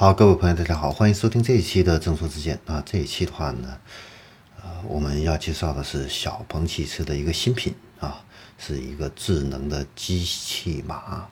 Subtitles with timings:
[0.00, 2.80] 好，各位朋友，大家好，欢迎收听这一期的正说之见啊。
[2.86, 3.76] 这一期的话呢，
[4.62, 8.22] 呃，我们要介绍的是小鹏汽车的一个新品啊，
[8.58, 11.26] 是一个智能的机器马。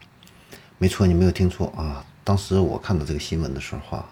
[0.78, 2.04] 没错，你没有听错啊。
[2.24, 4.10] 当时我看到这个新闻的时候啊，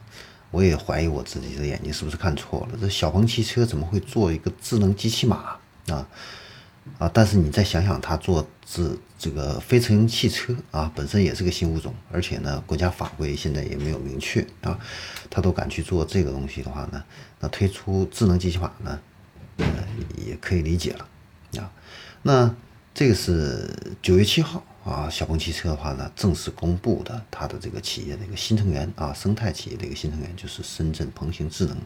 [0.52, 2.78] 我也怀疑我自己的眼睛是不是看错了。
[2.80, 5.56] 这小鹏汽车怎么会做一个智能机器马
[5.88, 6.06] 啊？
[6.98, 7.10] 啊！
[7.12, 14.78] 但是你再想想，它做这这个非乘汽车啊，本身也是个新物种，而且呢，国家法规现在也没有明确啊，
[15.30, 17.02] 他都敢去做这个东西的话呢，
[17.40, 19.00] 那推出智能机器法呢，
[19.56, 19.66] 呃，
[20.26, 21.08] 也可以理解了
[21.62, 21.72] 啊。
[22.22, 22.54] 那
[22.92, 23.68] 这个是
[24.00, 31.76] 九月七号啊，小鹏汽车的话呢，正式公布的它的这个企业的一个新成员啊，生态企业的一个新成员，就是深圳鹏行智能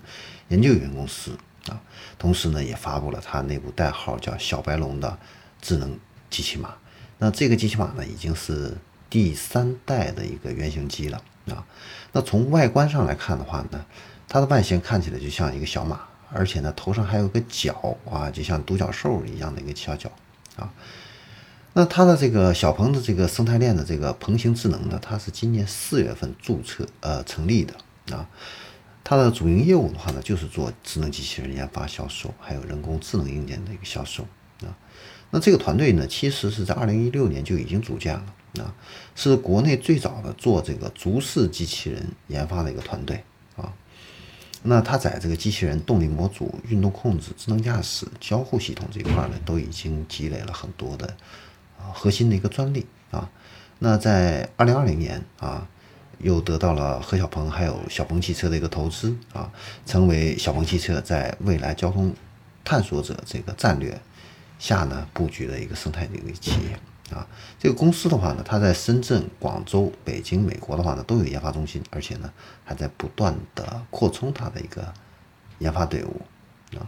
[0.49, 1.33] 研究有限公司。
[1.69, 1.81] 啊，
[2.19, 5.19] 同时呢，也发布了它内部代号叫“小白龙”的
[5.61, 5.99] 智能
[6.31, 6.75] 机器马。
[7.19, 8.77] 那这个机器马呢，已经是
[9.11, 11.65] 第三代的一个原型机了啊。
[12.13, 13.85] 那从外观上来看的话呢，
[14.29, 16.01] 它的外形看起来就像一个小马，
[16.33, 20.11] 而且呢，头上还有个角啊，就像独角兽一样的一个小角
[20.57, 20.73] 啊。
[21.75, 27.75] 那它的这个小鹏的这个生态链的这个鹏行智能呢，它是今年四月份注册呃成立的
[28.17, 28.27] 啊。
[29.09, 34.23] 它的主营业务的话呢，就是做智能机器人研发、销售，还有人工智能硬件的一个销售
[34.61, 34.69] 啊。
[35.31, 38.75] 那这个团队呢，其实是在二零一六年就已经组建了啊，
[39.15, 43.25] 是国内最早的做这个足式机器人研发的一个团队
[43.57, 43.73] 啊。
[44.63, 51.07] 那它在这个机器人动力模组、运动控制、智能驾驶、交互系统这一块呢，都已经积累了很多的
[51.79, 53.31] 啊核心的一个专利啊。
[53.79, 55.67] 那在二零二零年啊。
[56.21, 59.51] 又得到了何小鹏还有小鹏汽车的一个投资啊，
[59.87, 62.13] 成为小鹏汽车在未来交通
[62.65, 64.01] 探索者这个战略
[64.59, 67.27] 下呢布局的一个生态的一个企业啊。
[67.59, 72.33] 这个公司的话呢，它在深圳、广州、北京、美国的话呢都有研发中心，而且呢
[72.65, 74.93] 还在不断的扩充它的一个
[75.61, 76.23] 研发队伍
[76.77, 76.83] 啊。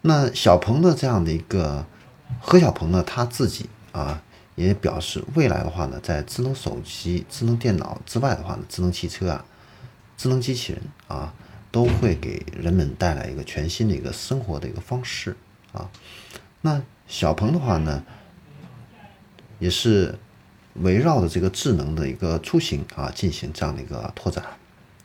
[0.00, 1.84] 那小鹏的这样的一个
[2.40, 4.22] 何小鹏呢，他自己啊。
[4.56, 9.44] 也表示未来的话呢，在智能手机、智能电脑之外的话呢，智能汽车啊、
[10.16, 11.32] 智能机器人啊，
[11.70, 15.36] 都会给人们带来一个全新的一个生活的一个方式
[15.72, 15.90] 啊。
[16.62, 18.02] 那小鹏的话呢，
[19.58, 20.18] 也是
[20.76, 24.42] 围绕着这个智能的一个出行啊，进行这样的一个拓展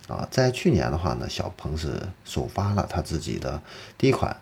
[0.08, 0.26] 啊。
[0.32, 3.62] 在去年的话呢，小鹏是首发了他自己的
[3.98, 4.36] 第一款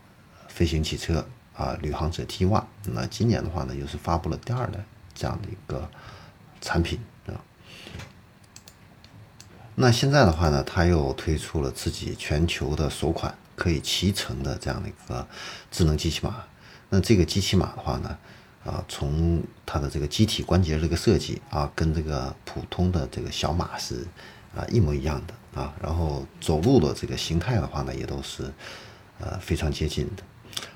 [0.47, 2.65] 飞行汽车啊，旅行者 T One。
[2.83, 4.79] 那今年的话呢，又是发布了第二代。
[5.19, 5.89] 这样的一个
[6.61, 6.97] 产品
[7.27, 7.35] 啊，
[9.75, 15.27] 那现在的话呢，它又推出了自己全球的首款可以骑乘的这样的一个
[15.69, 16.45] 智能机器马。
[16.89, 18.17] 那这个机器马的话呢，
[18.63, 24.07] 啊，从它的这个机体关节这个设计啊，跟这个普通的这个小马是
[24.55, 28.53] 啊一模一样的啊，然后走路的这个形态的话呢，也都是
[29.19, 30.23] 呃非常接近的，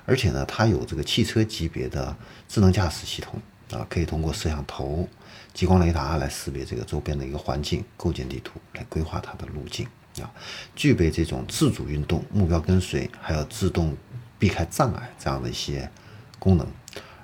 [0.05, 2.13] 而且呢，它有这个汽车级别的
[2.49, 3.41] 智能驾驶系统。
[3.72, 5.07] 啊，可以通过摄像头、
[5.53, 9.88] 激光雷达来识别这个周边的一个环境，构建地图来规划它的路径
[10.22, 10.29] 啊，
[10.75, 13.96] 具备这种自主运动、目标跟随，还有自动
[14.38, 15.90] 避开障碍这样的一些
[16.38, 16.68] 功能。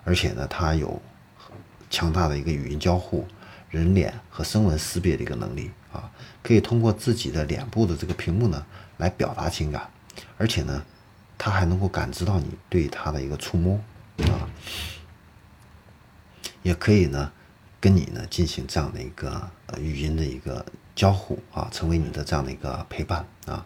[0.03, 0.99] 而且呢，它有
[1.89, 3.27] 强大的一个语音交互、
[3.69, 6.09] 人脸和声纹识别的一个能力啊，
[6.41, 8.65] 可以通过自己的脸部的这个屏幕呢
[8.97, 9.87] 来表达情感，
[10.37, 10.83] 而且呢，
[11.37, 13.75] 它还能够感知到你对它的一个触摸
[14.23, 14.49] 啊。
[16.69, 17.31] 也可以呢，
[17.81, 19.49] 跟你呢进行这样的一个
[19.79, 20.63] 语音的一个
[20.95, 23.65] 交互啊，成为你的这样的一个陪伴啊。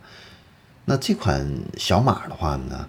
[0.86, 2.88] 那这款小马的话呢，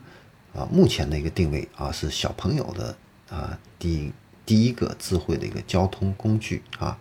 [0.55, 2.97] 啊，目前的一个定位啊是小朋友的
[3.29, 4.13] 啊第
[4.47, 6.97] 第一个智慧的一个交通工具啊。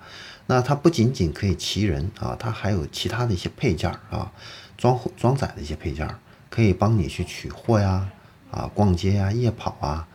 [0.47, 4.31] 那它不仅仅可以骑人啊，它还有其他的一些配件啊，
[4.75, 6.09] 装装载的一些配件，
[6.49, 8.09] 可以帮你去取货呀，
[8.49, 10.07] 啊，逛街呀，夜跑啊，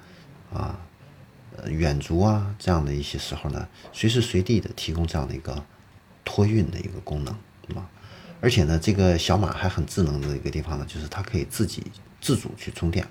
[0.52, 0.80] 啊。
[1.66, 5.64] 远足啊，这样的一些时候呢，随时随地的提供这样的一个
[6.24, 7.34] 托运的一个功能，
[7.76, 7.88] 啊，
[8.40, 11.82] 而且呢，这个小马还很智能的一个地方呢，就是它可以自己
[12.20, 13.06] 自主去充电，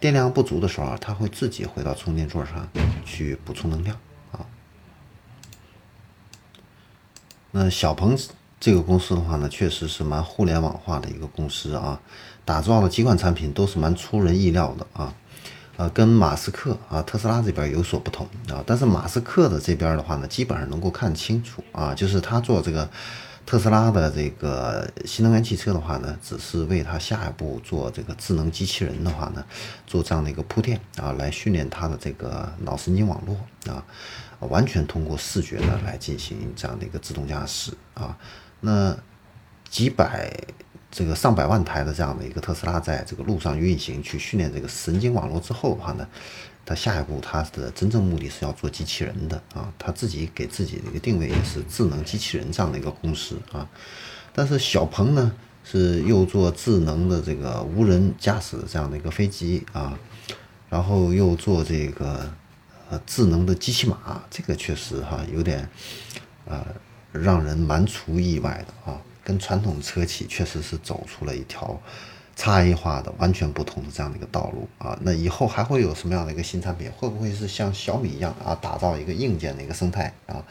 [0.00, 2.68] 电量不足的时候啊，它会自己回到充电座上
[3.04, 3.96] 去补充能量
[4.32, 4.46] 啊。
[7.50, 8.16] 那小鹏
[8.60, 12.00] 这个公司的话呢，确实是蛮互联网化的一个公司啊，
[12.44, 15.14] 打造的几款产品都是蛮出人意料的啊。
[15.78, 18.62] 呃，跟马斯克啊，特斯拉这边有所不同啊。
[18.66, 22.90] 但是马斯克的这边的话呢，基本上能够看清楚啊，就是他做这个
[23.46, 29.44] 特斯拉的这个新能源汽车的话呢，只是为他下一步做这个智能机器人的话呢，
[29.86, 33.36] 做这样的一个铺垫啊，来训练他的这个脑神经网络
[33.72, 33.84] 啊，
[34.40, 38.18] 完全通过视觉呢来进行这样的一个自动驾驶啊。
[38.60, 38.96] 那
[39.70, 40.28] 几百
[40.98, 46.04] 这个上百万台的这样的一个特斯拉在这个路上运行，去训练这个神经网络之后的话呢，
[46.66, 53.64] 它下一步它的真正目的是要做机器人的啊，它自己给自己的一个定位也是智能机器人这样的一个公司啊。
[54.34, 59.96] 但是小鹏呢是又做智能的这个无人驾驶这样的一个飞机啊，
[60.68, 62.28] 然后又做这个
[62.90, 65.68] 呃智能的机器马，这个确实哈有点
[66.44, 66.66] 呃
[67.12, 69.00] 让人蛮出意外的啊。
[69.28, 71.78] 跟传统车企确实是走出了一条
[72.34, 74.98] 差异化的、完全不同的这样的一个道路啊！
[75.02, 76.90] 那以后还会有什么样的一个新产品？
[76.92, 80.42] 会不会是像小米一样啊，打造一个硬件的一个生态啊？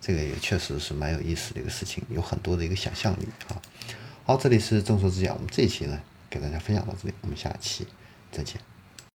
[0.00, 3.60] 这个也确实是蛮有意思的一个事情，有很多的一个想象力啊！
[4.24, 6.00] 好，这里是众说之讲，我们这一期呢
[6.30, 7.86] 给大家分享到这里，我们下期
[8.30, 8.71] 再见。